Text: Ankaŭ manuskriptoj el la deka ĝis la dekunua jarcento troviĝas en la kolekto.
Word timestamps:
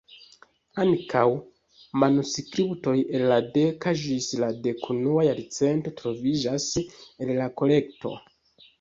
Ankaŭ 0.83 1.25
manuskriptoj 2.05 2.95
el 3.19 3.27
la 3.33 3.39
deka 3.59 3.95
ĝis 4.07 4.33
la 4.47 4.51
dekunua 4.71 5.29
jarcento 5.31 5.97
troviĝas 6.03 6.69
en 6.91 7.37
la 7.43 7.55
kolekto. 7.63 8.21